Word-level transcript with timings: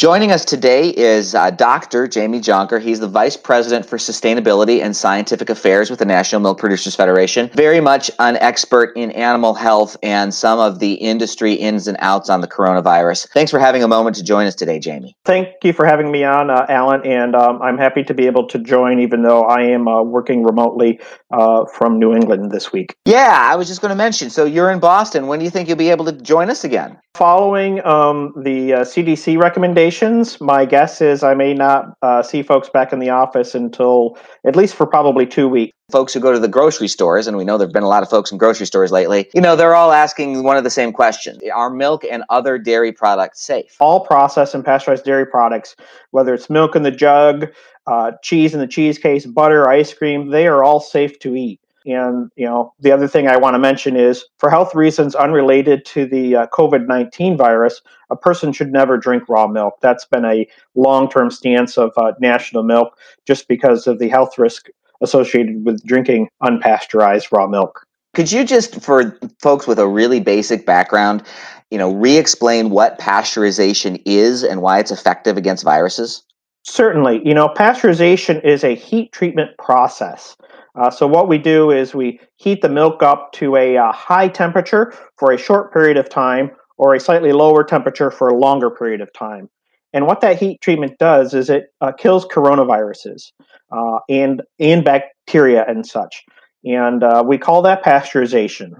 Joining 0.00 0.32
us 0.32 0.46
today 0.46 0.88
is 0.88 1.34
uh, 1.34 1.50
Dr. 1.50 2.08
Jamie 2.08 2.40
Jonker. 2.40 2.80
He's 2.80 3.00
the 3.00 3.06
Vice 3.06 3.36
President 3.36 3.84
for 3.84 3.98
Sustainability 3.98 4.82
and 4.82 4.96
Scientific 4.96 5.50
Affairs 5.50 5.90
with 5.90 5.98
the 5.98 6.06
National 6.06 6.40
Milk 6.40 6.56
Producers 6.58 6.96
Federation. 6.96 7.50
Very 7.52 7.82
much 7.82 8.10
an 8.18 8.36
expert 8.36 8.96
in 8.96 9.10
animal 9.10 9.52
health 9.52 9.98
and 10.02 10.32
some 10.32 10.58
of 10.58 10.78
the 10.78 10.94
industry 10.94 11.52
ins 11.52 11.86
and 11.86 11.98
outs 12.00 12.30
on 12.30 12.40
the 12.40 12.48
coronavirus. 12.48 13.28
Thanks 13.34 13.50
for 13.50 13.58
having 13.58 13.82
a 13.82 13.88
moment 13.88 14.16
to 14.16 14.24
join 14.24 14.46
us 14.46 14.54
today, 14.54 14.78
Jamie. 14.78 15.14
Thank 15.26 15.48
you 15.62 15.74
for 15.74 15.84
having 15.84 16.10
me 16.10 16.24
on, 16.24 16.48
uh, 16.48 16.64
Alan, 16.70 17.04
and 17.04 17.36
um, 17.36 17.60
I'm 17.60 17.76
happy 17.76 18.02
to 18.04 18.14
be 18.14 18.24
able 18.24 18.46
to 18.46 18.58
join, 18.58 19.00
even 19.00 19.22
though 19.22 19.42
I 19.42 19.64
am 19.64 19.86
uh, 19.86 20.02
working 20.02 20.44
remotely 20.44 20.98
uh, 21.30 21.66
from 21.66 21.98
New 21.98 22.14
England 22.14 22.52
this 22.52 22.72
week. 22.72 22.96
Yeah, 23.04 23.48
I 23.50 23.54
was 23.54 23.68
just 23.68 23.82
going 23.82 23.90
to 23.90 23.96
mention. 23.96 24.30
So 24.30 24.46
you're 24.46 24.70
in 24.70 24.80
Boston. 24.80 25.26
When 25.26 25.40
do 25.40 25.44
you 25.44 25.50
think 25.50 25.68
you'll 25.68 25.76
be 25.76 25.90
able 25.90 26.06
to 26.06 26.12
join 26.12 26.48
us 26.48 26.64
again? 26.64 26.96
Following 27.14 27.84
um, 27.84 28.32
the 28.36 28.70
CDC 28.70 29.36
uh, 29.36 29.40
recommendations, 29.40 30.40
my 30.40 30.64
guess 30.64 31.00
is 31.00 31.22
I 31.22 31.34
may 31.34 31.52
not 31.52 31.96
uh, 32.02 32.22
see 32.22 32.42
folks 32.42 32.70
back 32.70 32.92
in 32.92 32.98
the 32.98 33.10
office 33.10 33.54
until 33.54 34.16
at 34.44 34.54
least 34.56 34.74
for 34.74 34.86
probably 34.86 35.26
two 35.26 35.48
weeks. 35.48 35.72
Folks 35.90 36.14
who 36.14 36.20
go 36.20 36.32
to 36.32 36.38
the 36.38 36.48
grocery 36.48 36.86
stores, 36.86 37.26
and 37.26 37.36
we 37.36 37.44
know 37.44 37.58
there 37.58 37.66
have 37.66 37.74
been 37.74 37.82
a 37.82 37.88
lot 37.88 38.04
of 38.04 38.08
folks 38.08 38.30
in 38.30 38.38
grocery 38.38 38.64
stores 38.64 38.92
lately, 38.92 39.28
you 39.34 39.40
know, 39.40 39.56
they're 39.56 39.74
all 39.74 39.92
asking 39.92 40.44
one 40.44 40.56
of 40.56 40.62
the 40.62 40.70
same 40.70 40.92
questions 40.92 41.42
Are 41.52 41.68
milk 41.68 42.04
and 42.08 42.22
other 42.30 42.58
dairy 42.58 42.92
products 42.92 43.42
safe? 43.42 43.76
All 43.80 44.06
processed 44.06 44.54
and 44.54 44.64
pasteurized 44.64 45.04
dairy 45.04 45.26
products, 45.26 45.74
whether 46.12 46.32
it's 46.32 46.48
milk 46.48 46.76
in 46.76 46.84
the 46.84 46.92
jug, 46.92 47.48
uh, 47.88 48.12
cheese 48.22 48.54
in 48.54 48.60
the 48.60 48.68
cheese 48.68 48.98
case, 48.98 49.26
butter, 49.26 49.68
ice 49.68 49.92
cream, 49.92 50.30
they 50.30 50.46
are 50.46 50.62
all 50.62 50.80
safe 50.80 51.18
to 51.18 51.34
eat. 51.34 51.60
And 51.86 52.30
you 52.36 52.46
know, 52.46 52.72
the 52.80 52.92
other 52.92 53.08
thing 53.08 53.26
I 53.26 53.36
want 53.36 53.54
to 53.54 53.58
mention 53.58 53.96
is, 53.96 54.24
for 54.38 54.50
health 54.50 54.74
reasons 54.74 55.14
unrelated 55.14 55.84
to 55.86 56.06
the 56.06 56.36
uh, 56.36 56.46
COVID 56.48 56.86
nineteen 56.86 57.36
virus, 57.36 57.80
a 58.10 58.16
person 58.16 58.52
should 58.52 58.70
never 58.70 58.98
drink 58.98 59.28
raw 59.28 59.46
milk. 59.46 59.74
That's 59.80 60.04
been 60.04 60.24
a 60.24 60.46
long 60.74 61.08
term 61.08 61.30
stance 61.30 61.78
of 61.78 61.92
uh, 61.96 62.12
National 62.20 62.62
Milk, 62.62 62.98
just 63.26 63.48
because 63.48 63.86
of 63.86 63.98
the 63.98 64.08
health 64.08 64.38
risk 64.38 64.68
associated 65.00 65.64
with 65.64 65.82
drinking 65.86 66.28
unpasteurized 66.42 67.32
raw 67.32 67.46
milk. 67.46 67.86
Could 68.12 68.30
you 68.30 68.44
just, 68.44 68.82
for 68.82 69.18
folks 69.40 69.66
with 69.66 69.78
a 69.78 69.86
really 69.86 70.20
basic 70.20 70.66
background, 70.66 71.22
you 71.70 71.78
know, 71.78 71.94
re-explain 71.94 72.70
what 72.70 72.98
pasteurization 72.98 74.02
is 74.04 74.42
and 74.42 74.60
why 74.60 74.80
it's 74.80 74.90
effective 74.90 75.36
against 75.36 75.64
viruses? 75.64 76.24
Certainly. 76.64 77.22
You 77.24 77.32
know, 77.32 77.48
pasteurization 77.48 78.44
is 78.44 78.64
a 78.64 78.74
heat 78.74 79.12
treatment 79.12 79.56
process. 79.58 80.36
Uh, 80.78 80.90
so 80.90 81.06
what 81.06 81.28
we 81.28 81.38
do 81.38 81.70
is 81.70 81.94
we 81.94 82.20
heat 82.36 82.62
the 82.62 82.68
milk 82.68 83.02
up 83.02 83.32
to 83.32 83.56
a 83.56 83.76
uh, 83.76 83.92
high 83.92 84.28
temperature 84.28 84.92
for 85.18 85.32
a 85.32 85.38
short 85.38 85.72
period 85.72 85.96
of 85.96 86.08
time 86.08 86.50
or 86.78 86.94
a 86.94 87.00
slightly 87.00 87.32
lower 87.32 87.64
temperature 87.64 88.10
for 88.10 88.28
a 88.28 88.36
longer 88.36 88.70
period 88.70 89.00
of 89.00 89.12
time. 89.12 89.48
And 89.92 90.06
what 90.06 90.20
that 90.20 90.38
heat 90.38 90.60
treatment 90.60 90.98
does 90.98 91.34
is 91.34 91.50
it 91.50 91.64
uh, 91.80 91.92
kills 91.92 92.24
coronaviruses 92.26 93.32
uh, 93.72 93.98
and 94.08 94.42
and 94.58 94.84
bacteria 94.84 95.64
and 95.66 95.84
such. 95.84 96.22
And 96.64 97.02
uh, 97.02 97.24
we 97.26 97.38
call 97.38 97.62
that 97.62 97.84
pasteurization. 97.84 98.70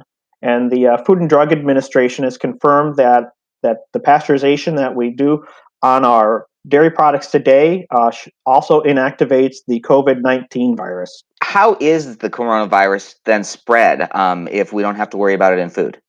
And 0.42 0.70
the 0.70 1.02
Food 1.04 1.18
and 1.18 1.28
Drug 1.28 1.52
Administration 1.52 2.24
has 2.24 2.38
confirmed 2.38 2.96
that 2.96 3.24
that 3.62 3.78
the 3.92 4.00
pasteurization 4.00 4.76
that 4.76 4.94
we 4.94 5.10
do 5.10 5.44
on 5.82 6.04
our 6.04 6.46
dairy 6.68 6.90
products 6.90 7.28
today 7.28 7.86
uh, 7.90 8.10
also 8.46 8.82
inactivates 8.82 9.56
the 9.66 9.80
COVID 9.80 10.20
19 10.22 10.76
virus. 10.76 11.24
How 11.42 11.76
is 11.80 12.18
the 12.18 12.30
coronavirus 12.30 13.14
then 13.24 13.44
spread 13.44 14.14
um, 14.14 14.48
if 14.48 14.72
we 14.72 14.82
don't 14.82 14.96
have 14.96 15.10
to 15.10 15.16
worry 15.16 15.34
about 15.34 15.52
it 15.52 15.58
in 15.58 15.70
food? 15.70 16.00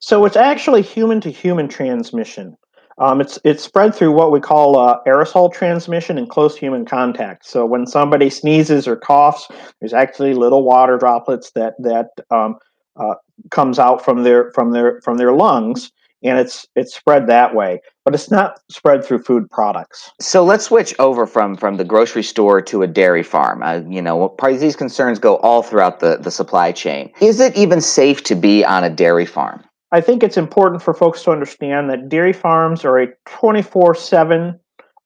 So 0.00 0.24
it's 0.24 0.36
actually 0.36 0.82
human 0.82 1.20
to 1.22 1.30
human 1.30 1.68
transmission. 1.68 2.56
Um, 2.98 3.20
it's 3.20 3.38
it's 3.42 3.64
spread 3.64 3.94
through 3.94 4.12
what 4.12 4.30
we 4.30 4.38
call 4.38 4.78
uh, 4.78 4.98
aerosol 5.06 5.52
transmission 5.52 6.16
and 6.16 6.28
close 6.28 6.56
human 6.56 6.84
contact. 6.84 7.46
So 7.46 7.66
when 7.66 7.86
somebody 7.86 8.30
sneezes 8.30 8.86
or 8.86 8.96
coughs, 8.96 9.48
there's 9.80 9.92
actually 9.92 10.34
little 10.34 10.62
water 10.62 10.96
droplets 10.96 11.50
that 11.52 11.74
that 11.80 12.10
um, 12.30 12.56
uh, 12.96 13.14
comes 13.50 13.78
out 13.78 14.04
from 14.04 14.22
their 14.22 14.52
from 14.52 14.70
their 14.70 15.00
from 15.00 15.16
their 15.16 15.32
lungs, 15.32 15.90
and 16.24 16.38
it's 16.38 16.66
it's 16.74 16.94
spread 16.94 17.26
that 17.26 17.54
way 17.54 17.80
but 18.04 18.14
it's 18.14 18.30
not 18.30 18.60
spread 18.70 19.04
through 19.04 19.22
food 19.22 19.50
products. 19.50 20.10
So 20.20 20.44
let's 20.44 20.64
switch 20.64 20.94
over 20.98 21.26
from 21.26 21.56
from 21.56 21.76
the 21.76 21.84
grocery 21.84 22.22
store 22.22 22.60
to 22.62 22.82
a 22.82 22.86
dairy 22.86 23.22
farm. 23.22 23.62
Uh, 23.62 23.80
you 23.88 24.02
know 24.02 24.34
these 24.42 24.76
concerns 24.76 25.18
go 25.18 25.36
all 25.38 25.62
throughout 25.62 26.00
the 26.00 26.18
the 26.18 26.30
supply 26.30 26.72
chain. 26.72 27.10
Is 27.20 27.40
it 27.40 27.56
even 27.56 27.80
safe 27.80 28.22
to 28.24 28.34
be 28.34 28.64
on 28.64 28.84
a 28.84 28.90
dairy 28.90 29.26
farm? 29.26 29.64
I 29.92 30.00
think 30.00 30.22
it's 30.22 30.36
important 30.36 30.82
for 30.82 30.92
folks 30.92 31.22
to 31.22 31.30
understand 31.30 31.88
that 31.90 32.08
dairy 32.08 32.32
farms 32.32 32.84
are 32.84 32.98
a 32.98 33.08
24 33.26 33.94
7 33.94 34.58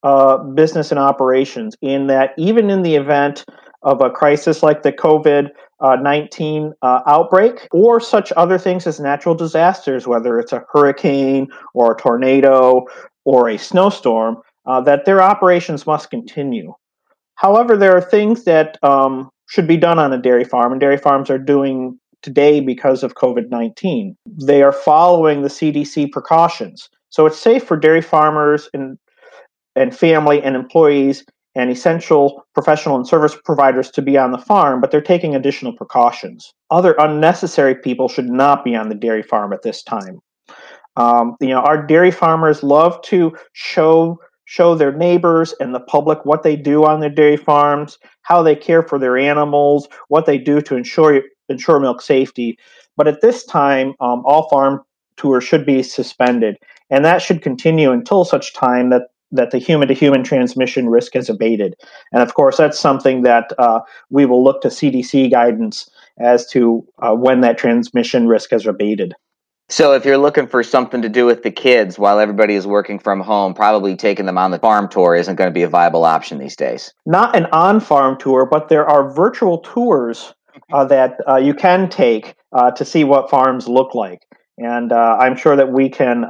uh, 0.03 0.39
business 0.39 0.91
and 0.91 0.99
operations 0.99 1.77
in 1.83 2.07
that 2.07 2.33
even 2.39 2.71
in 2.71 2.83
the 2.83 2.97
event 2.97 3.45
of 3.83 4.01
a 4.01 4.11
crisis 4.11 4.63
like 4.63 4.83
the 4.83 4.93
COVID 4.93 5.51
uh, 5.81 5.97
19 5.97 6.73
uh, 6.83 7.01
outbreak 7.07 7.69
or 7.71 8.01
such 8.01 8.33
other 8.37 8.59
things 8.59 8.87
as 8.87 8.99
natural 8.99 9.35
disasters, 9.35 10.07
whether 10.07 10.39
it's 10.39 10.53
a 10.53 10.65
hurricane 10.73 11.49
or 11.75 11.93
a 11.93 11.97
tornado 11.97 12.85
or 13.25 13.49
a 13.49 13.57
snowstorm, 13.57 14.39
uh, 14.67 14.81
that 14.81 15.05
their 15.05 15.23
operations 15.23 15.87
must 15.87 16.11
continue. 16.11 16.75
However, 17.37 17.77
there 17.77 17.97
are 17.97 18.01
things 18.01 18.45
that 18.45 18.77
um, 18.83 19.31
should 19.49 19.69
be 19.69 19.77
done 19.77 19.99
on 19.99 20.13
a 20.13 20.21
dairy 20.21 20.45
farm, 20.45 20.73
and 20.73 20.81
dairy 20.81 20.99
farms 20.99 21.31
are 21.31 21.39
doing 21.39 21.99
today 22.23 22.61
because 22.61 23.05
of 23.05 23.15
COVID 23.15 23.49
19. 23.49 24.17
They 24.27 24.63
are 24.63 24.73
following 24.73 25.43
the 25.43 25.49
CDC 25.49 26.11
precautions. 26.11 26.89
So 27.11 27.27
it's 27.27 27.39
safe 27.39 27.65
for 27.65 27.77
dairy 27.77 28.03
farmers 28.03 28.69
and, 28.75 28.99
and 29.77 29.97
family 29.97 30.43
and 30.43 30.57
employees 30.57 31.25
and 31.59 31.71
essential 31.71 32.47
professional 32.55 32.95
and 32.95 33.07
service 33.07 33.37
providers 33.45 33.91
to 33.91 34.01
be 34.01 34.17
on 34.17 34.31
the 34.31 34.39
farm, 34.39 34.81
but 34.81 34.93
they're 34.93 35.01
taking 35.01 35.35
additional 35.35 35.73
precautions. 35.73 36.55
Other 36.71 36.95
unnecessary 37.01 37.75
people 37.75 38.09
should 38.09 38.31
not 38.31 38.65
be 38.65 38.77
on 38.77 38.89
the 38.89 38.95
dairy 38.95 39.25
farm 39.25 39.53
at 39.53 39.63
this 39.63 39.83
time. 39.83 40.21
Um, 40.97 41.37
you 41.41 41.49
know, 41.49 41.61
our 41.61 41.85
dairy 41.85 42.13
farmers 42.13 42.63
love 42.63 43.03
to 43.03 43.37
show 43.53 44.21
show 44.45 44.75
their 44.75 44.93
neighbors 44.93 45.53
and 45.61 45.75
the 45.75 45.81
public 45.81 46.25
what 46.25 46.43
they 46.43 46.57
do 46.57 46.85
on 46.85 47.01
their 47.01 47.11
dairy 47.11 47.37
farms, 47.37 47.99
how 48.23 48.43
they 48.43 48.57
care 48.57 48.83
for 48.83 48.99
their 48.99 49.19
animals, 49.19 49.89
what 50.09 50.25
they 50.25 50.39
do 50.39 50.63
to 50.63 50.77
ensure 50.77 51.23
ensure 51.49 51.81
milk 51.81 52.01
safety. 52.01 52.57
But 52.97 53.09
at 53.09 53.21
this 53.21 53.45
time, 53.45 53.95
um, 54.01 54.23
all 54.25 54.49
farm 54.49 54.81
tours 55.17 55.43
should 55.43 55.67
be 55.67 55.83
suspended, 55.83 56.57
and 56.89 57.05
that 57.05 57.21
should 57.21 57.43
continue 57.43 57.91
until 57.91 58.25
such 58.25 58.55
time 58.55 58.91
that 58.91 59.09
that 59.33 59.51
the 59.51 59.59
human 59.59 59.89
to 59.89 59.95
human 59.95 60.23
transmission 60.23 60.89
risk 60.89 61.15
has 61.15 61.29
abated. 61.29 61.75
And 62.13 62.23
of 62.23 62.35
course, 62.35 62.57
that's 62.57 62.79
something 62.79 63.23
that 63.23 63.53
uh, 63.59 63.81
we 64.11 64.27
will 64.27 64.43
look 64.43 64.63
to 64.63 64.69
CDC 64.69 65.31
guidance 65.31 65.89
as 66.21 66.47
to 66.51 66.87
uh, 67.03 67.15
when 67.15 67.41
that 67.43 67.59
transmission 67.59 68.27
risk 68.27 68.51
has 68.51 68.67
abated. 68.67 69.15
So, 69.71 69.93
if 69.93 70.07
you're 70.07 70.17
looking 70.17 70.47
for 70.47 70.63
something 70.63 71.03
to 71.03 71.11
do 71.11 71.27
with 71.27 71.43
the 71.43 71.51
kids 71.51 71.99
while 71.99 72.19
everybody 72.21 72.55
is 72.55 72.67
working 72.67 72.99
from 72.99 73.21
home, 73.21 73.53
probably 73.53 73.97
taking 73.97 74.25
them 74.25 74.39
on 74.39 74.51
the 74.51 74.59
farm 74.59 74.89
tour 74.89 75.15
isn't 75.15 75.37
going 75.37 75.51
to 75.51 75.55
be 75.55 75.63
a 75.63 75.69
viable 75.69 76.07
option 76.07 76.39
these 76.39 76.57
days. 76.57 76.95
Not 77.05 77.37
an 77.37 77.47
on 77.53 77.81
farm 77.81 78.17
tour, 78.19 78.47
but 78.47 78.71
there 78.71 78.89
are 78.89 79.13
virtual 79.13 79.59
tours 79.59 80.33
uh, 80.73 80.87
that 80.87 81.19
uh, 81.29 81.37
you 81.37 81.53
can 81.53 81.91
take 81.91 82.35
uh, 82.53 82.71
to 82.71 82.85
see 82.85 83.05
what 83.05 83.29
farms 83.29 83.69
look 83.69 83.95
like. 83.95 84.23
And 84.57 84.91
uh, 84.91 85.19
I'm 85.21 85.37
sure 85.37 85.55
that 85.55 85.71
we 85.71 85.91
can 85.91 86.25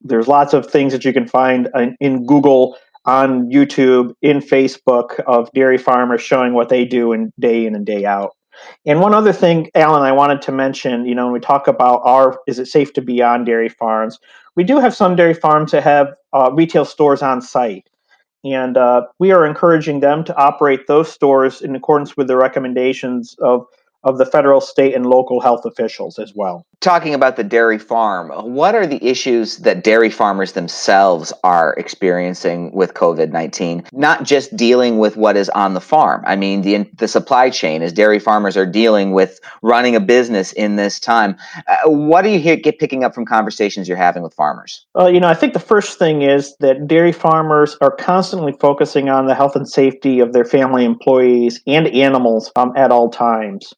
there's 0.00 0.28
lots 0.28 0.54
of 0.54 0.66
things 0.66 0.92
that 0.92 1.04
you 1.04 1.12
can 1.12 1.26
find 1.26 1.68
in, 1.74 1.96
in 2.00 2.26
Google, 2.26 2.76
on 3.04 3.50
YouTube, 3.50 4.14
in 4.22 4.38
Facebook 4.38 5.18
of 5.20 5.50
dairy 5.52 5.78
farmers 5.78 6.20
showing 6.22 6.54
what 6.54 6.68
they 6.68 6.84
do 6.84 7.12
in 7.12 7.32
day 7.38 7.66
in 7.66 7.74
and 7.74 7.86
day 7.86 8.04
out. 8.04 8.32
And 8.84 9.00
one 9.00 9.14
other 9.14 9.32
thing, 9.32 9.70
Alan, 9.74 10.02
I 10.02 10.12
wanted 10.12 10.42
to 10.42 10.52
mention, 10.52 11.06
you 11.06 11.14
know, 11.14 11.26
when 11.26 11.32
we 11.32 11.40
talk 11.40 11.68
about 11.68 12.00
our, 12.04 12.40
is 12.46 12.58
it 12.58 12.66
safe 12.66 12.92
to 12.94 13.02
be 13.02 13.22
on 13.22 13.44
dairy 13.44 13.68
farms? 13.68 14.18
We 14.56 14.64
do 14.64 14.78
have 14.78 14.94
some 14.94 15.16
dairy 15.16 15.34
farms 15.34 15.70
that 15.70 15.84
have 15.84 16.08
uh, 16.32 16.50
retail 16.52 16.84
stores 16.84 17.22
on 17.22 17.40
site. 17.40 17.88
And 18.44 18.76
uh, 18.76 19.02
we 19.18 19.32
are 19.32 19.46
encouraging 19.46 20.00
them 20.00 20.24
to 20.24 20.36
operate 20.36 20.86
those 20.86 21.10
stores 21.10 21.60
in 21.60 21.74
accordance 21.74 22.16
with 22.16 22.26
the 22.26 22.36
recommendations 22.36 23.36
of 23.40 23.64
of 24.04 24.16
the 24.16 24.26
federal, 24.26 24.60
state, 24.60 24.94
and 24.94 25.06
local 25.06 25.40
health 25.40 25.64
officials 25.64 26.20
as 26.20 26.32
well. 26.34 26.64
Talking 26.80 27.12
about 27.12 27.34
the 27.34 27.42
dairy 27.42 27.76
farm, 27.76 28.30
what 28.54 28.76
are 28.76 28.86
the 28.86 29.04
issues 29.04 29.56
that 29.58 29.82
dairy 29.82 30.10
farmers 30.10 30.52
themselves 30.52 31.32
are 31.42 31.74
experiencing 31.74 32.70
with 32.72 32.94
COVID 32.94 33.32
19? 33.32 33.82
Not 33.92 34.22
just 34.22 34.56
dealing 34.56 34.98
with 34.98 35.16
what 35.16 35.36
is 35.36 35.48
on 35.50 35.74
the 35.74 35.80
farm. 35.80 36.22
I 36.24 36.36
mean, 36.36 36.62
the, 36.62 36.88
the 36.96 37.08
supply 37.08 37.50
chain, 37.50 37.82
as 37.82 37.92
dairy 37.92 38.20
farmers 38.20 38.56
are 38.56 38.64
dealing 38.64 39.10
with 39.10 39.40
running 39.60 39.96
a 39.96 40.00
business 40.00 40.52
in 40.52 40.76
this 40.76 41.00
time. 41.00 41.36
Uh, 41.66 41.78
what 41.86 42.22
do 42.22 42.28
you 42.28 42.38
hear, 42.38 42.54
get 42.54 42.78
picking 42.78 43.02
up 43.02 43.12
from 43.12 43.26
conversations 43.26 43.88
you're 43.88 43.96
having 43.96 44.22
with 44.22 44.34
farmers? 44.34 44.86
Well, 44.94 45.12
you 45.12 45.18
know, 45.18 45.28
I 45.28 45.34
think 45.34 45.54
the 45.54 45.58
first 45.58 45.98
thing 45.98 46.22
is 46.22 46.56
that 46.60 46.86
dairy 46.86 47.12
farmers 47.12 47.76
are 47.80 47.90
constantly 47.90 48.52
focusing 48.52 49.08
on 49.08 49.26
the 49.26 49.34
health 49.34 49.56
and 49.56 49.68
safety 49.68 50.20
of 50.20 50.32
their 50.32 50.44
family 50.44 50.84
employees 50.84 51.60
and 51.66 51.88
animals 51.88 52.52
um, 52.54 52.72
at 52.76 52.92
all 52.92 53.10
times. 53.10 53.74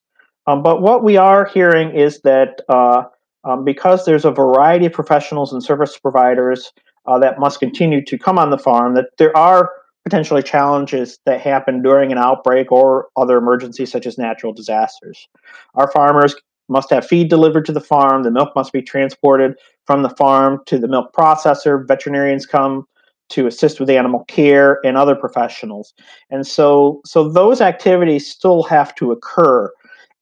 Um, 0.50 0.64
but 0.64 0.82
what 0.82 1.04
we 1.04 1.16
are 1.16 1.44
hearing 1.44 1.94
is 1.94 2.22
that 2.22 2.62
uh, 2.68 3.04
um, 3.44 3.64
because 3.64 4.04
there's 4.04 4.24
a 4.24 4.32
variety 4.32 4.86
of 4.86 4.92
professionals 4.92 5.52
and 5.52 5.62
service 5.62 5.96
providers 5.96 6.72
uh, 7.06 7.18
that 7.20 7.38
must 7.38 7.60
continue 7.60 8.04
to 8.04 8.18
come 8.18 8.36
on 8.36 8.50
the 8.50 8.58
farm, 8.58 8.94
that 8.94 9.10
there 9.16 9.36
are 9.36 9.70
potentially 10.02 10.42
challenges 10.42 11.20
that 11.24 11.40
happen 11.40 11.82
during 11.82 12.10
an 12.10 12.18
outbreak 12.18 12.72
or 12.72 13.08
other 13.16 13.36
emergencies 13.36 13.92
such 13.92 14.06
as 14.06 14.18
natural 14.18 14.52
disasters. 14.52 15.28
Our 15.74 15.90
farmers 15.92 16.34
must 16.68 16.90
have 16.90 17.06
feed 17.06 17.28
delivered 17.28 17.64
to 17.66 17.72
the 17.72 17.80
farm, 17.80 18.24
the 18.24 18.30
milk 18.30 18.50
must 18.56 18.72
be 18.72 18.82
transported 18.82 19.54
from 19.86 20.02
the 20.02 20.10
farm 20.10 20.60
to 20.66 20.78
the 20.78 20.88
milk 20.88 21.12
processor, 21.12 21.86
veterinarians 21.86 22.44
come 22.44 22.86
to 23.30 23.46
assist 23.46 23.78
with 23.78 23.88
animal 23.88 24.24
care 24.24 24.84
and 24.84 24.96
other 24.96 25.14
professionals. 25.14 25.94
And 26.30 26.46
so 26.46 27.00
so 27.04 27.28
those 27.28 27.60
activities 27.60 28.28
still 28.28 28.64
have 28.64 28.94
to 28.96 29.12
occur. 29.12 29.70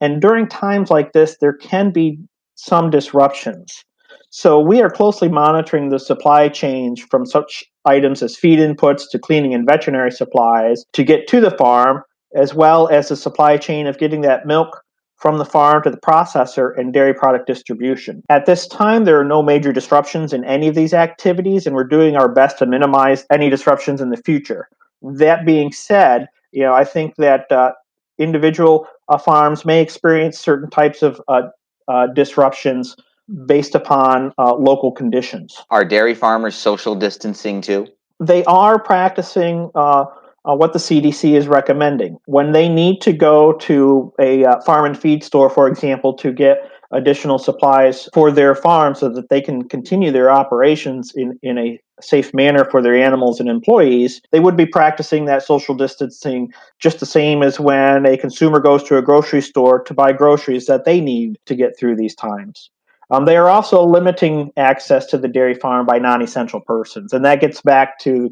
And 0.00 0.20
during 0.20 0.48
times 0.48 0.90
like 0.90 1.12
this 1.12 1.36
there 1.40 1.54
can 1.54 1.90
be 1.90 2.18
some 2.54 2.90
disruptions. 2.90 3.84
So 4.30 4.60
we 4.60 4.82
are 4.82 4.90
closely 4.90 5.28
monitoring 5.28 5.88
the 5.88 5.98
supply 5.98 6.48
chain 6.48 6.96
from 6.96 7.24
such 7.24 7.64
items 7.84 8.22
as 8.22 8.36
feed 8.36 8.58
inputs 8.58 9.04
to 9.10 9.18
cleaning 9.18 9.54
and 9.54 9.66
veterinary 9.66 10.10
supplies 10.10 10.84
to 10.92 11.02
get 11.02 11.26
to 11.28 11.40
the 11.40 11.52
farm, 11.52 12.02
as 12.36 12.52
well 12.54 12.88
as 12.88 13.08
the 13.08 13.16
supply 13.16 13.56
chain 13.56 13.86
of 13.86 13.98
getting 13.98 14.20
that 14.22 14.44
milk 14.44 14.82
from 15.16 15.38
the 15.38 15.44
farm 15.44 15.82
to 15.82 15.90
the 15.90 15.96
processor 15.96 16.78
and 16.78 16.92
dairy 16.92 17.14
product 17.14 17.46
distribution. 17.46 18.22
At 18.28 18.46
this 18.46 18.68
time, 18.68 19.04
there 19.04 19.18
are 19.18 19.24
no 19.24 19.42
major 19.42 19.72
disruptions 19.72 20.32
in 20.32 20.44
any 20.44 20.68
of 20.68 20.74
these 20.74 20.94
activities, 20.94 21.66
and 21.66 21.74
we're 21.74 21.84
doing 21.84 22.16
our 22.16 22.28
best 22.28 22.58
to 22.58 22.66
minimize 22.66 23.24
any 23.32 23.50
disruptions 23.50 24.00
in 24.00 24.10
the 24.10 24.16
future. 24.18 24.68
That 25.02 25.44
being 25.44 25.72
said, 25.72 26.28
you 26.52 26.62
know, 26.62 26.74
I 26.74 26.84
think 26.84 27.16
that 27.16 27.50
uh, 27.50 27.72
individual 28.18 28.86
uh, 29.08 29.18
farms 29.18 29.64
may 29.64 29.80
experience 29.80 30.38
certain 30.38 30.70
types 30.70 31.02
of 31.02 31.20
uh, 31.28 31.42
uh 31.88 32.06
disruptions 32.08 32.96
based 33.46 33.74
upon 33.74 34.32
uh, 34.38 34.54
local 34.54 34.92
conditions. 34.92 35.62
Are 35.70 35.84
dairy 35.84 36.14
farmers 36.14 36.54
social 36.54 36.94
distancing 36.94 37.60
too? 37.60 37.86
They 38.20 38.44
are 38.44 38.78
practicing 38.78 39.70
uh, 39.74 40.06
uh, 40.44 40.54
what 40.54 40.72
the 40.72 40.78
CDC 40.78 41.34
is 41.34 41.46
recommending. 41.46 42.18
When 42.26 42.52
they 42.52 42.68
need 42.68 43.00
to 43.02 43.12
go 43.12 43.52
to 43.54 44.12
a 44.18 44.44
uh, 44.44 44.60
farm 44.62 44.86
and 44.86 44.98
feed 44.98 45.22
store, 45.22 45.50
for 45.50 45.68
example, 45.68 46.14
to 46.14 46.32
get 46.32 46.70
additional 46.90 47.38
supplies 47.38 48.08
for 48.14 48.30
their 48.30 48.54
farm 48.54 48.94
so 48.94 49.08
that 49.08 49.28
they 49.28 49.40
can 49.40 49.68
continue 49.68 50.10
their 50.10 50.30
operations 50.30 51.12
in, 51.14 51.38
in 51.42 51.58
a 51.58 51.78
safe 52.00 52.32
manner 52.32 52.64
for 52.64 52.80
their 52.80 52.96
animals 52.96 53.40
and 53.40 53.48
employees, 53.48 54.22
they 54.30 54.40
would 54.40 54.56
be 54.56 54.64
practicing 54.64 55.24
that 55.26 55.42
social 55.42 55.74
distancing 55.74 56.52
just 56.78 57.00
the 57.00 57.06
same 57.06 57.42
as 57.42 57.60
when 57.60 58.06
a 58.06 58.16
consumer 58.16 58.60
goes 58.60 58.82
to 58.84 58.96
a 58.96 59.02
grocery 59.02 59.42
store 59.42 59.82
to 59.82 59.92
buy 59.92 60.12
groceries 60.12 60.66
that 60.66 60.84
they 60.84 61.00
need 61.00 61.38
to 61.46 61.54
get 61.54 61.76
through 61.78 61.96
these 61.96 62.14
times. 62.14 62.70
Um, 63.10 63.24
they 63.24 63.36
are 63.36 63.48
also 63.48 63.84
limiting 63.84 64.52
access 64.56 65.06
to 65.06 65.18
the 65.18 65.28
dairy 65.28 65.54
farm 65.54 65.86
by 65.86 65.98
non-essential 65.98 66.60
persons, 66.60 67.12
and 67.12 67.24
that 67.24 67.40
gets 67.40 67.62
back 67.62 67.98
to 68.00 68.30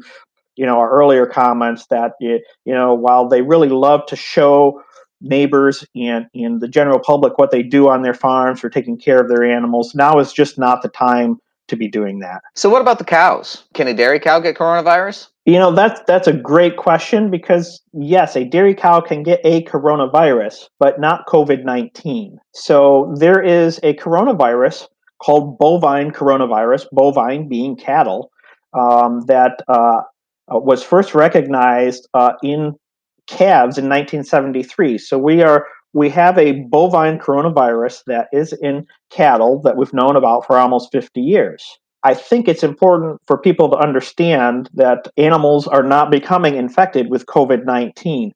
you 0.55 0.65
know 0.65 0.79
our 0.79 0.89
earlier 0.91 1.25
comments 1.25 1.87
that 1.87 2.13
you 2.19 2.41
know 2.65 2.93
while 2.93 3.27
they 3.27 3.41
really 3.41 3.69
love 3.69 4.05
to 4.07 4.15
show 4.15 4.81
neighbors 5.21 5.85
and 5.95 6.27
and 6.33 6.61
the 6.61 6.67
general 6.67 6.99
public 6.99 7.37
what 7.37 7.51
they 7.51 7.63
do 7.63 7.89
on 7.89 8.01
their 8.01 8.13
farms 8.13 8.59
for 8.59 8.69
taking 8.69 8.97
care 8.97 9.19
of 9.19 9.29
their 9.29 9.43
animals, 9.43 9.95
now 9.95 10.19
is 10.19 10.33
just 10.33 10.57
not 10.57 10.81
the 10.81 10.89
time 10.89 11.37
to 11.67 11.75
be 11.75 11.87
doing 11.87 12.19
that. 12.19 12.41
So, 12.55 12.69
what 12.69 12.81
about 12.81 12.99
the 12.99 13.05
cows? 13.05 13.65
Can 13.73 13.87
a 13.87 13.93
dairy 13.93 14.19
cow 14.19 14.39
get 14.39 14.55
coronavirus? 14.55 15.27
You 15.45 15.59
know, 15.59 15.71
that's 15.71 16.01
that's 16.07 16.27
a 16.27 16.33
great 16.33 16.77
question 16.77 17.31
because 17.31 17.81
yes, 17.93 18.35
a 18.35 18.43
dairy 18.43 18.75
cow 18.75 19.01
can 19.01 19.23
get 19.23 19.39
a 19.43 19.63
coronavirus, 19.63 20.67
but 20.79 20.99
not 20.99 21.25
COVID-19. 21.27 22.35
So 22.53 23.13
there 23.17 23.41
is 23.41 23.79
a 23.83 23.93
coronavirus 23.95 24.87
called 25.21 25.57
bovine 25.57 26.11
coronavirus, 26.11 26.87
bovine 26.91 27.47
being 27.47 27.75
cattle, 27.75 28.31
um, 28.73 29.21
that 29.27 29.61
uh, 29.67 30.01
uh 30.51 30.59
was 30.59 30.83
first 30.83 31.15
recognized 31.15 32.07
uh, 32.13 32.33
in 32.43 32.73
calves 33.27 33.77
in 33.77 33.85
1973. 33.85 34.97
So 34.97 35.17
we 35.17 35.43
are 35.43 35.67
we 35.93 36.09
have 36.09 36.37
a 36.37 36.61
bovine 36.69 37.17
coronavirus 37.17 38.03
that 38.05 38.27
is 38.31 38.53
in 38.53 38.85
cattle 39.09 39.61
that 39.61 39.77
we've 39.77 39.93
known 39.93 40.15
about 40.15 40.45
for 40.45 40.57
almost 40.57 40.91
50 40.91 41.21
years. 41.21 41.65
I 42.03 42.13
think 42.13 42.47
it's 42.47 42.63
important 42.63 43.19
for 43.25 43.37
people 43.37 43.69
to 43.69 43.77
understand 43.77 44.69
that 44.73 45.07
animals 45.17 45.67
are 45.67 45.83
not 45.83 46.11
becoming 46.11 46.55
infected 46.55 47.09
with 47.09 47.25
COVID 47.25 47.65
19. 47.65 48.33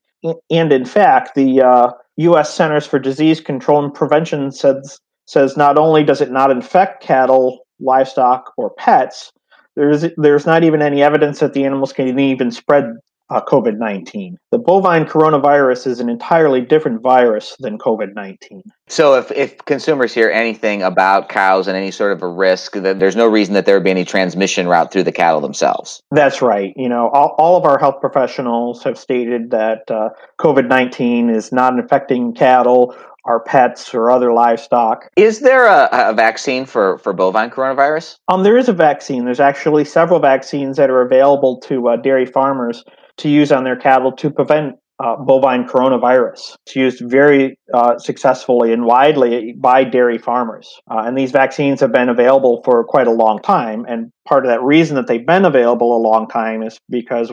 And 0.49 0.73
in 0.73 0.85
fact, 0.85 1.35
the 1.35 1.61
uh, 1.61 1.91
U.S. 2.17 2.53
Centers 2.53 2.85
for 2.85 2.99
Disease 2.99 3.41
Control 3.41 3.83
and 3.83 3.93
Prevention 3.93 4.51
says, 4.51 4.99
says 5.25 5.57
not 5.57 5.77
only 5.77 6.03
does 6.03 6.21
it 6.21 6.31
not 6.31 6.51
infect 6.51 7.03
cattle, 7.03 7.65
livestock, 7.79 8.51
or 8.57 8.71
pets, 8.71 9.31
there's, 9.75 10.05
there's 10.17 10.45
not 10.45 10.63
even 10.63 10.81
any 10.81 11.01
evidence 11.01 11.39
that 11.39 11.53
the 11.53 11.63
animals 11.63 11.93
can 11.93 12.19
even 12.19 12.51
spread 12.51 12.85
uh, 13.31 13.41
COVID 13.41 13.77
19. 13.77 14.37
The 14.51 14.59
bovine 14.59 15.05
coronavirus 15.05 15.87
is 15.87 15.99
an 15.99 16.09
entirely 16.09 16.61
different 16.61 17.01
virus 17.01 17.55
than 17.59 17.77
COVID 17.77 18.13
19. 18.13 18.61
So, 18.87 19.15
if, 19.15 19.31
if 19.31 19.57
consumers 19.65 20.13
hear 20.13 20.29
anything 20.29 20.83
about 20.83 21.29
cows 21.29 21.67
and 21.67 21.77
any 21.77 21.91
sort 21.91 22.11
of 22.11 22.21
a 22.21 22.27
risk, 22.27 22.73
that 22.73 22.99
there's 22.99 23.15
no 23.15 23.27
reason 23.27 23.53
that 23.53 23.65
there 23.65 23.75
would 23.75 23.85
be 23.85 23.91
any 23.91 24.05
transmission 24.05 24.67
route 24.67 24.91
through 24.91 25.03
the 25.03 25.11
cattle 25.13 25.39
themselves. 25.39 26.03
That's 26.11 26.41
right. 26.41 26.73
You 26.75 26.89
know, 26.89 27.09
all, 27.09 27.35
all 27.37 27.57
of 27.57 27.63
our 27.63 27.79
health 27.79 28.01
professionals 28.01 28.83
have 28.83 28.99
stated 28.99 29.51
that 29.51 29.89
uh, 29.89 30.09
COVID 30.39 30.67
19 30.67 31.29
is 31.29 31.51
not 31.51 31.79
infecting 31.79 32.33
cattle 32.33 32.95
our 33.25 33.39
pets 33.39 33.93
or 33.93 34.09
other 34.09 34.33
livestock. 34.33 35.07
Is 35.15 35.41
there 35.41 35.67
a, 35.67 35.87
a, 35.91 36.11
vaccine 36.11 36.65
for, 36.65 36.97
for 36.97 37.13
bovine 37.13 37.51
coronavirus? 37.51 38.17
Um, 38.29 38.41
there 38.41 38.57
is 38.57 38.67
a 38.67 38.73
vaccine. 38.73 39.25
There's 39.25 39.39
actually 39.39 39.85
several 39.85 40.19
vaccines 40.19 40.75
that 40.77 40.89
are 40.89 41.01
available 41.01 41.59
to 41.61 41.89
uh, 41.89 41.97
dairy 41.97 42.25
farmers 42.25 42.83
to 43.21 43.29
use 43.29 43.51
on 43.51 43.63
their 43.63 43.75
cattle 43.75 44.11
to 44.13 44.29
prevent 44.29 44.75
uh, 45.03 45.15
bovine 45.15 45.67
coronavirus. 45.67 46.55
It's 46.65 46.75
used 46.75 47.01
very 47.05 47.57
uh, 47.73 47.97
successfully 47.97 48.71
and 48.71 48.85
widely 48.85 49.53
by 49.57 49.83
dairy 49.83 50.19
farmers. 50.19 50.69
Uh, 50.89 51.03
and 51.05 51.17
these 51.17 51.31
vaccines 51.31 51.79
have 51.79 51.91
been 51.91 52.09
available 52.09 52.61
for 52.63 52.83
quite 52.83 53.07
a 53.07 53.11
long 53.11 53.41
time. 53.41 53.85
And 53.87 54.11
part 54.27 54.45
of 54.45 54.51
that 54.51 54.61
reason 54.61 54.95
that 54.97 55.07
they've 55.07 55.25
been 55.25 55.45
available 55.45 55.95
a 55.95 56.01
long 56.01 56.27
time 56.27 56.61
is 56.61 56.77
because 56.89 57.31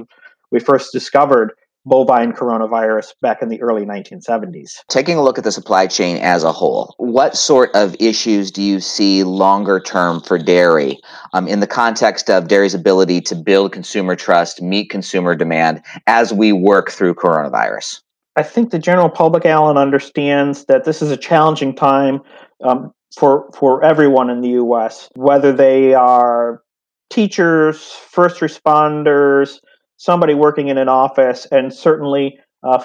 we 0.51 0.61
first 0.61 0.93
discovered 0.93 1.53
bovine 1.89 2.33
coronavirus 2.33 3.15
back 3.23 3.43
in 3.43 3.49
the 3.49 3.61
early 3.61 3.85
1970s. 3.85 4.85
Taking 4.89 5.17
a 5.17 5.23
look 5.23 5.39
at 5.39 5.45
the 5.45 5.53
supply 5.53 5.87
chain 5.87 6.19
as 6.19 6.45
a 6.45 6.53
whole, 6.53 6.95
what 6.99 7.37
sort 7.37 7.71
of 7.75 7.97
issues 7.99 8.51
do 8.51 8.63
you 8.63 8.81
see 8.81 9.25
longer 9.25 9.81
term 9.81 10.21
for 10.21 10.39
dairy 10.39 10.99
um, 11.33 11.49
in 11.49 11.61
the 11.61 11.67
context 11.67 12.31
of 12.31 12.49
dairy's 12.49 12.75
ability 12.75 13.21
to 13.23 13.35
build 13.35 13.73
consumer 13.73 14.15
trust, 14.15 14.61
meet 14.63 14.91
consumer 14.91 15.35
demand 15.35 15.83
as 16.07 16.33
we 16.33 16.53
work 16.53 16.91
through 16.91 17.15
coronavirus? 17.15 18.01
I 18.37 18.43
think 18.45 18.71
the 18.71 18.79
general 18.79 19.09
public, 19.09 19.45
Alan, 19.45 19.77
understands 19.77 20.67
that 20.67 20.85
this 20.85 21.03
is 21.03 21.11
a 21.11 21.17
challenging 21.17 21.75
time 21.75 22.21
um, 22.63 22.93
for 23.17 23.51
for 23.53 23.83
everyone 23.83 24.31
in 24.31 24.43
the 24.43 24.51
U.S., 24.51 25.09
whether 25.17 25.53
they 25.53 25.95
are 25.95 26.63
teachers, 27.11 27.91
first 27.91 28.41
responders, 28.41 29.59
somebody 29.99 30.35
working 30.35 30.69
in 30.69 30.79
an 30.79 30.89
office, 30.89 31.47
and 31.53 31.73
certainly 31.73 32.39
uh, 32.63 32.83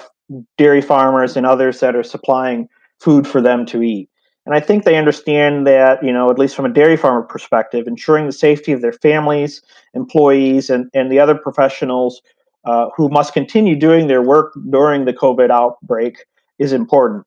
dairy 0.58 0.82
farmers 0.82 1.36
and 1.36 1.46
others 1.46 1.80
that 1.80 1.96
are 1.96 2.02
supplying 2.02 2.68
food 3.00 3.26
for 3.26 3.40
them 3.40 3.64
to 3.66 3.82
eat. 3.82 4.08
And 4.46 4.54
I 4.54 4.60
think 4.60 4.84
they 4.84 4.96
understand 4.96 5.66
that, 5.66 6.04
you 6.04 6.12
know, 6.12 6.30
at 6.30 6.38
least 6.38 6.54
from 6.54 6.66
a 6.66 6.72
dairy 6.72 6.98
farmer 6.98 7.22
perspective, 7.22 7.86
ensuring 7.86 8.26
the 8.26 8.32
safety 8.32 8.72
of 8.72 8.82
their 8.82 8.92
families, 8.92 9.62
employees, 9.94 10.68
and, 10.68 10.90
and 10.92 11.10
the 11.10 11.18
other 11.18 11.34
professionals 11.34 12.20
uh, 12.66 12.86
who 12.96 13.08
must 13.08 13.32
continue 13.32 13.74
doing 13.74 14.06
their 14.06 14.22
work 14.22 14.52
during 14.70 15.06
the 15.06 15.14
COVID 15.14 15.50
outbreak 15.50 16.26
is 16.58 16.72
important. 16.72 17.24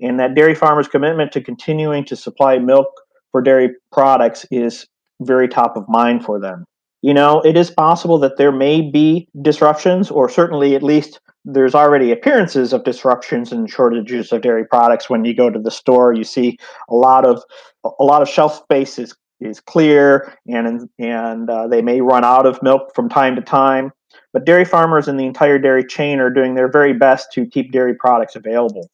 And 0.00 0.18
that 0.20 0.34
dairy 0.34 0.54
farmers' 0.54 0.88
commitment 0.88 1.32
to 1.32 1.40
continuing 1.40 2.04
to 2.06 2.16
supply 2.16 2.58
milk 2.58 2.88
for 3.32 3.42
dairy 3.42 3.70
products 3.92 4.46
is 4.50 4.86
very 5.20 5.48
top 5.48 5.76
of 5.76 5.84
mind 5.88 6.24
for 6.24 6.40
them. 6.40 6.64
You 7.02 7.14
know, 7.14 7.40
it 7.40 7.56
is 7.56 7.70
possible 7.70 8.18
that 8.18 8.36
there 8.36 8.52
may 8.52 8.82
be 8.82 9.28
disruptions, 9.40 10.10
or 10.10 10.28
certainly 10.28 10.74
at 10.74 10.82
least 10.82 11.20
there's 11.44 11.74
already 11.74 12.12
appearances 12.12 12.72
of 12.72 12.84
disruptions 12.84 13.52
and 13.52 13.70
shortages 13.70 14.32
of 14.32 14.42
dairy 14.42 14.66
products. 14.66 15.08
When 15.08 15.24
you 15.24 15.34
go 15.34 15.48
to 15.48 15.58
the 15.58 15.70
store, 15.70 16.12
you 16.12 16.24
see 16.24 16.58
a 16.90 16.94
lot 16.94 17.24
of 17.24 17.42
a 17.84 18.04
lot 18.04 18.20
of 18.20 18.28
shelf 18.28 18.62
space 18.62 18.98
is, 18.98 19.14
is 19.40 19.60
clear, 19.60 20.36
and 20.46 20.88
and 20.98 21.48
uh, 21.48 21.66
they 21.68 21.80
may 21.80 22.02
run 22.02 22.24
out 22.24 22.44
of 22.44 22.62
milk 22.62 22.94
from 22.94 23.08
time 23.08 23.34
to 23.36 23.42
time. 23.42 23.92
But 24.32 24.44
dairy 24.44 24.66
farmers 24.66 25.08
and 25.08 25.18
the 25.18 25.24
entire 25.24 25.58
dairy 25.58 25.84
chain 25.84 26.20
are 26.20 26.30
doing 26.30 26.54
their 26.54 26.70
very 26.70 26.92
best 26.92 27.32
to 27.32 27.46
keep 27.46 27.72
dairy 27.72 27.94
products 27.94 28.36
available. 28.36 28.90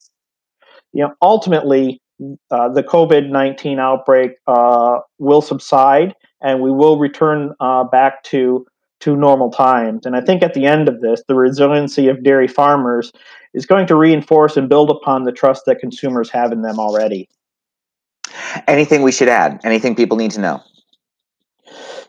You 0.93 1.05
know, 1.05 1.15
ultimately, 1.21 2.01
uh, 2.51 2.69
the 2.69 2.83
COVID 2.83 3.31
19 3.31 3.79
outbreak 3.79 4.33
uh, 4.47 5.01
will 5.19 5.43
subside 5.43 6.15
and 6.41 6.61
we 6.61 6.71
will 6.71 6.99
return 6.99 7.55
uh, 7.61 7.85
back 7.85 8.23
to 8.25 8.67
to 9.01 9.15
normal 9.15 9.51
times. 9.51 10.07
And 10.07 10.17
I 10.17 10.23
think 10.23 10.43
at 10.43 10.55
the 10.55 10.65
end 10.65 10.89
of 10.89 11.01
this, 11.03 11.23
the 11.29 11.35
resiliency 11.35 12.09
of 12.09 12.23
dairy 12.23 12.49
farmers 12.49 13.13
is 13.53 13.67
going 13.67 13.87
to 13.89 13.95
reinforce 13.95 14.57
and 14.57 14.69
build 14.69 14.91
upon 14.91 15.25
the 15.25 15.33
trust 15.33 15.65
that 15.67 15.81
consumers 15.81 16.31
have 16.31 16.51
in 16.51 16.63
them 16.63 16.79
already. 16.79 17.29
Anything 18.67 19.03
we 19.03 19.13
should 19.13 19.29
add? 19.29 19.61
Anything 19.65 19.95
people 19.95 20.17
need 20.17 20.31
to 20.33 20.41
know? 20.41 20.63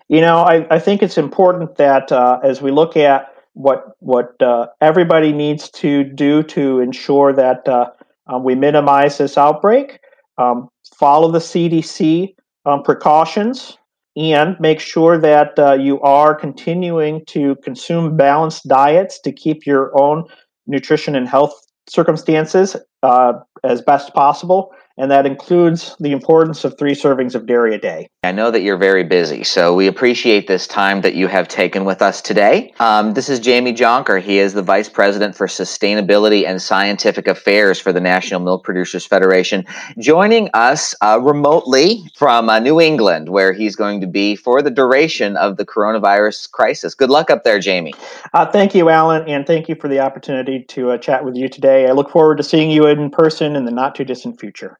You 0.07 0.21
know, 0.21 0.37
I, 0.37 0.65
I 0.73 0.79
think 0.79 1.03
it's 1.03 1.17
important 1.17 1.75
that 1.75 2.11
uh, 2.11 2.39
as 2.41 2.61
we 2.61 2.71
look 2.71 2.95
at 2.95 3.33
what 3.53 3.97
what 3.99 4.41
uh, 4.41 4.67
everybody 4.79 5.33
needs 5.33 5.69
to 5.71 6.03
do 6.03 6.43
to 6.43 6.79
ensure 6.79 7.33
that 7.33 7.67
uh 8.33 8.37
we 8.37 8.55
minimize 8.55 9.17
this 9.17 9.37
outbreak, 9.37 9.99
um, 10.37 10.69
follow 10.95 11.31
the 11.31 11.39
CDC 11.39 12.35
um, 12.65 12.83
precautions, 12.83 13.77
and 14.15 14.59
make 14.59 14.79
sure 14.79 15.17
that 15.17 15.57
uh, 15.59 15.73
you 15.73 16.01
are 16.01 16.33
continuing 16.33 17.23
to 17.27 17.55
consume 17.63 18.17
balanced 18.17 18.67
diets 18.67 19.19
to 19.21 19.31
keep 19.31 19.65
your 19.65 19.91
own 19.99 20.23
nutrition 20.65 21.15
and 21.15 21.27
health 21.27 21.53
circumstances 21.87 22.75
uh, 23.03 23.33
as 23.63 23.81
best 23.81 24.13
possible 24.13 24.71
and 24.97 25.11
that 25.11 25.25
includes 25.25 25.95
the 25.99 26.11
importance 26.11 26.65
of 26.65 26.77
three 26.77 26.93
servings 26.93 27.35
of 27.35 27.45
dairy 27.45 27.75
a 27.75 27.77
day. 27.77 28.09
I 28.23 28.31
know 28.31 28.51
that 28.51 28.61
you're 28.61 28.77
very 28.77 29.03
busy, 29.03 29.43
so 29.43 29.75
we 29.75 29.87
appreciate 29.87 30.47
this 30.47 30.67
time 30.67 31.01
that 31.01 31.15
you 31.15 31.27
have 31.27 31.47
taken 31.47 31.85
with 31.85 32.01
us 32.01 32.21
today. 32.21 32.73
Um, 32.79 33.13
this 33.13 33.29
is 33.29 33.39
Jamie 33.39 33.73
Jonker. 33.73 34.21
He 34.21 34.39
is 34.39 34.53
the 34.53 34.63
Vice 34.63 34.89
President 34.89 35.35
for 35.35 35.47
Sustainability 35.47 36.45
and 36.45 36.61
Scientific 36.61 37.27
Affairs 37.27 37.79
for 37.79 37.93
the 37.93 38.01
National 38.01 38.39
Milk 38.39 38.63
Producers 38.63 39.05
Federation, 39.05 39.65
joining 39.99 40.49
us 40.53 40.95
uh, 41.01 41.19
remotely 41.21 42.03
from 42.15 42.49
uh, 42.49 42.59
New 42.59 42.81
England, 42.81 43.29
where 43.29 43.53
he's 43.53 43.75
going 43.75 44.01
to 44.01 44.07
be 44.07 44.35
for 44.35 44.61
the 44.61 44.71
duration 44.71 45.37
of 45.37 45.57
the 45.57 45.65
coronavirus 45.65 46.51
crisis. 46.51 46.95
Good 46.95 47.09
luck 47.09 47.29
up 47.29 47.43
there, 47.43 47.59
Jamie. 47.59 47.93
Uh, 48.33 48.45
thank 48.45 48.73
you, 48.73 48.89
Alan, 48.89 49.27
and 49.27 49.45
thank 49.45 49.69
you 49.69 49.75
for 49.75 49.87
the 49.87 49.99
opportunity 49.99 50.63
to 50.63 50.91
uh, 50.91 50.97
chat 50.97 51.23
with 51.23 51.35
you 51.35 51.47
today. 51.47 51.87
I 51.87 51.91
look 51.91 52.09
forward 52.09 52.37
to 52.37 52.43
seeing 52.43 52.71
you 52.71 52.87
in 52.87 53.09
person 53.11 53.55
in 53.55 53.65
the 53.65 53.71
not 53.71 53.95
too 53.95 54.03
distant 54.03 54.39
future. 54.39 54.79